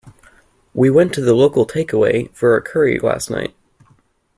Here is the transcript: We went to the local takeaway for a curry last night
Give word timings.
We 0.73 0.89
went 0.89 1.13
to 1.13 1.21
the 1.21 1.35
local 1.35 1.67
takeaway 1.67 2.33
for 2.33 2.57
a 2.57 2.61
curry 2.63 2.97
last 2.97 3.29
night 3.29 3.55